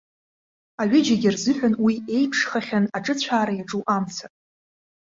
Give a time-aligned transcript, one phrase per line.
[0.81, 4.27] Аҩыџьагьы рзыҳәан уи еиԥшхахьан, аҿыцәаара иаҿу амца.